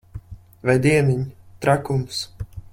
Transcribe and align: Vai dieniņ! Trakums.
Vai 0.69 0.75
dieniņ! 0.85 1.21
Trakums. 1.67 2.27